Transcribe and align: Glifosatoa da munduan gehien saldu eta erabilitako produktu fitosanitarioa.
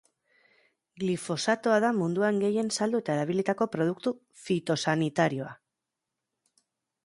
Glifosatoa 1.03 1.75
da 1.85 1.91
munduan 1.97 2.41
gehien 2.45 2.73
saldu 2.77 3.03
eta 3.03 3.19
erabilitako 3.19 3.69
produktu 3.77 4.17
fitosanitarioa. 4.47 5.57